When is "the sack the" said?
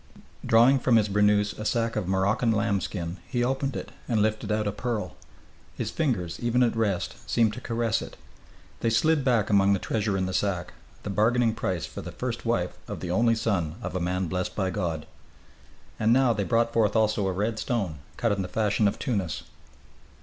10.25-11.11